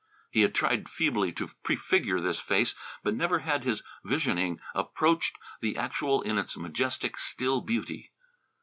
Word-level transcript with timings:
He 0.31 0.41
had 0.41 0.55
tried 0.55 0.89
feebly 0.89 1.31
to 1.33 1.51
prefigure 1.61 2.19
this 2.19 2.39
face, 2.39 2.73
but 3.03 3.13
never 3.13 3.37
had 3.41 3.63
his 3.63 3.83
visioning 4.03 4.59
approached 4.73 5.37
the 5.59 5.77
actual 5.77 6.23
in 6.23 6.39
its 6.39 6.57
majestic, 6.57 7.17
still 7.17 7.61
beauty. 7.61 8.09